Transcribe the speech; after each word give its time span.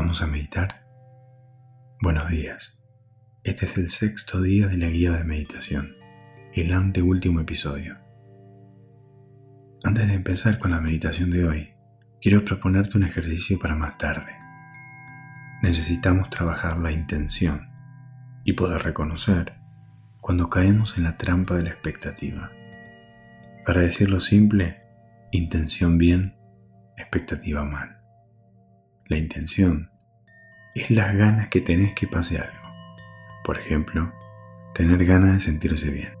¿Vamos 0.00 0.22
a 0.22 0.28
meditar? 0.28 0.86
Buenos 2.00 2.28
días. 2.28 2.80
Este 3.42 3.64
es 3.64 3.76
el 3.78 3.88
sexto 3.88 4.40
día 4.40 4.68
de 4.68 4.76
la 4.76 4.86
guía 4.86 5.10
de 5.10 5.24
meditación, 5.24 5.96
el 6.54 6.72
anteúltimo 6.72 7.40
episodio. 7.40 7.98
Antes 9.82 10.06
de 10.06 10.14
empezar 10.14 10.60
con 10.60 10.70
la 10.70 10.80
meditación 10.80 11.32
de 11.32 11.48
hoy, 11.48 11.70
quiero 12.20 12.44
proponerte 12.44 12.96
un 12.96 13.02
ejercicio 13.02 13.58
para 13.58 13.74
más 13.74 13.98
tarde. 13.98 14.30
Necesitamos 15.62 16.30
trabajar 16.30 16.78
la 16.78 16.92
intención 16.92 17.68
y 18.44 18.52
poder 18.52 18.84
reconocer 18.84 19.54
cuando 20.20 20.48
caemos 20.48 20.96
en 20.96 21.02
la 21.02 21.16
trampa 21.16 21.56
de 21.56 21.62
la 21.62 21.70
expectativa. 21.70 22.52
Para 23.66 23.80
decirlo 23.80 24.20
simple, 24.20 24.80
intención 25.32 25.98
bien, 25.98 26.36
expectativa 26.96 27.64
mal. 27.64 27.97
La 29.08 29.16
intención 29.16 29.90
es 30.74 30.90
las 30.90 31.16
ganas 31.16 31.48
que 31.48 31.62
tenés 31.62 31.94
que 31.94 32.06
pase 32.06 32.36
algo. 32.36 32.68
Por 33.42 33.58
ejemplo, 33.58 34.12
tener 34.74 35.02
ganas 35.06 35.32
de 35.32 35.40
sentirse 35.40 35.90
bien, 35.90 36.12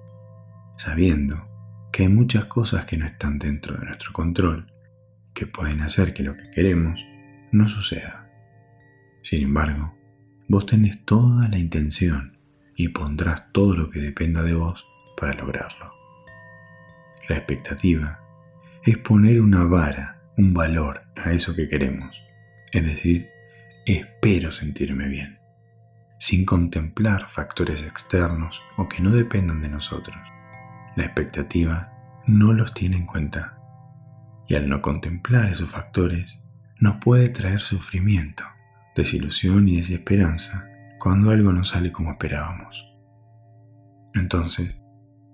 sabiendo 0.78 1.46
que 1.92 2.04
hay 2.04 2.08
muchas 2.08 2.46
cosas 2.46 2.86
que 2.86 2.96
no 2.96 3.04
están 3.04 3.38
dentro 3.38 3.76
de 3.76 3.84
nuestro 3.84 4.14
control, 4.14 4.72
que 5.34 5.46
pueden 5.46 5.82
hacer 5.82 6.14
que 6.14 6.22
lo 6.22 6.32
que 6.32 6.50
queremos 6.50 7.04
no 7.52 7.68
suceda. 7.68 8.30
Sin 9.22 9.42
embargo, 9.42 9.94
vos 10.48 10.64
tenés 10.64 11.04
toda 11.04 11.46
la 11.48 11.58
intención 11.58 12.38
y 12.74 12.88
pondrás 12.88 13.52
todo 13.52 13.74
lo 13.74 13.90
que 13.90 14.00
dependa 14.00 14.42
de 14.42 14.54
vos 14.54 14.86
para 15.14 15.34
lograrlo. 15.34 15.90
La 17.28 17.36
expectativa 17.36 18.20
es 18.82 18.96
poner 18.96 19.42
una 19.42 19.64
vara, 19.64 20.22
un 20.38 20.54
valor 20.54 21.02
a 21.16 21.32
eso 21.32 21.54
que 21.54 21.68
queremos 21.68 22.28
es 22.72 22.84
decir, 22.84 23.28
espero 23.86 24.52
sentirme 24.52 25.08
bien, 25.08 25.38
sin 26.18 26.44
contemplar 26.44 27.28
factores 27.28 27.82
externos 27.82 28.60
o 28.76 28.88
que 28.88 29.00
no 29.00 29.10
dependan 29.10 29.62
de 29.62 29.68
nosotros. 29.68 30.16
La 30.96 31.04
expectativa 31.04 31.92
no 32.26 32.52
los 32.52 32.74
tiene 32.74 32.96
en 32.96 33.06
cuenta 33.06 33.58
y 34.46 34.54
al 34.54 34.68
no 34.68 34.82
contemplar 34.82 35.50
esos 35.50 35.70
factores 35.70 36.42
nos 36.78 36.96
puede 36.96 37.28
traer 37.28 37.60
sufrimiento, 37.60 38.44
desilusión 38.94 39.68
y 39.68 39.76
desesperanza 39.76 40.68
cuando 40.98 41.30
algo 41.30 41.52
no 41.52 41.64
sale 41.64 41.92
como 41.92 42.10
esperábamos. 42.10 42.86
Entonces, 44.14 44.80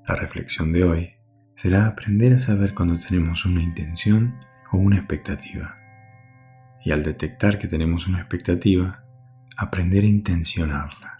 la 0.06 0.17
reflexión 0.17 0.73
de 0.73 0.84
hoy 0.84 1.11
será 1.56 1.86
aprender 1.86 2.34
a 2.34 2.39
saber 2.39 2.75
cuando 2.75 2.98
tenemos 2.98 3.45
una 3.47 3.62
intención 3.62 4.34
o 4.70 4.77
una 4.77 4.98
expectativa 4.98 5.83
y 6.84 6.92
al 6.92 7.02
detectar 7.02 7.58
que 7.58 7.66
tenemos 7.66 8.06
una 8.06 8.20
expectativa, 8.20 9.04
aprender 9.56 10.04
a 10.04 10.08
intencionarla. 10.08 11.18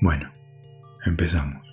Bueno, 0.00 0.32
empezamos. 1.04 1.67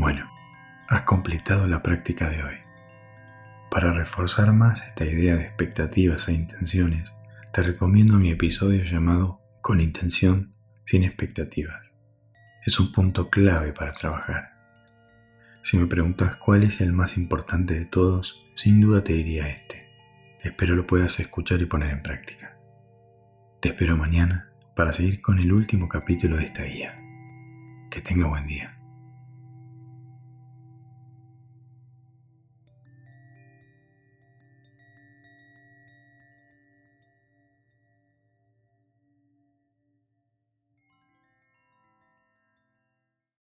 Bueno, 0.00 0.30
has 0.88 1.02
completado 1.02 1.68
la 1.68 1.82
práctica 1.82 2.30
de 2.30 2.42
hoy. 2.42 2.54
Para 3.70 3.92
reforzar 3.92 4.50
más 4.54 4.80
esta 4.86 5.04
idea 5.04 5.36
de 5.36 5.42
expectativas 5.42 6.26
e 6.26 6.32
intenciones, 6.32 7.12
te 7.52 7.62
recomiendo 7.62 8.14
mi 8.14 8.30
episodio 8.30 8.82
llamado 8.84 9.42
Con 9.60 9.78
intención, 9.78 10.54
sin 10.86 11.04
expectativas. 11.04 11.92
Es 12.64 12.80
un 12.80 12.92
punto 12.92 13.28
clave 13.28 13.74
para 13.74 13.92
trabajar. 13.92 14.54
Si 15.60 15.76
me 15.76 15.86
preguntas 15.86 16.36
cuál 16.36 16.62
es 16.62 16.80
el 16.80 16.94
más 16.94 17.18
importante 17.18 17.74
de 17.74 17.84
todos, 17.84 18.42
sin 18.54 18.80
duda 18.80 19.04
te 19.04 19.12
diría 19.12 19.50
este. 19.50 19.86
Espero 20.42 20.76
lo 20.76 20.86
puedas 20.86 21.20
escuchar 21.20 21.60
y 21.60 21.66
poner 21.66 21.90
en 21.90 22.02
práctica. 22.02 22.54
Te 23.60 23.68
espero 23.68 23.98
mañana 23.98 24.50
para 24.74 24.92
seguir 24.92 25.20
con 25.20 25.38
el 25.38 25.52
último 25.52 25.90
capítulo 25.90 26.38
de 26.38 26.46
esta 26.46 26.62
guía. 26.62 26.96
Que 27.90 28.00
tenga 28.00 28.28
buen 28.28 28.46
día. 28.46 28.79